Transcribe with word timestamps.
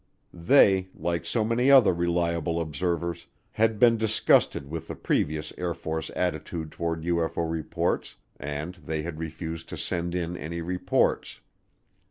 They, 0.33 0.87
like 0.95 1.27
so 1.27 1.43
many 1.43 1.69
other 1.69 1.93
reliable 1.93 2.59
observers, 2.59 3.27
had 3.51 3.77
been 3.77 3.97
disgusted 3.97 4.67
with 4.67 4.87
the 4.87 4.95
previous 4.95 5.53
Air 5.59 5.75
Force 5.75 6.09
attitude 6.15 6.71
toward 6.71 7.03
UFO 7.03 7.47
reports, 7.47 8.15
and 8.39 8.73
they 8.83 9.03
had 9.03 9.19
refused 9.19 9.69
to 9.69 9.77
send 9.77 10.15
in 10.15 10.35
any 10.35 10.59
reports. 10.59 11.41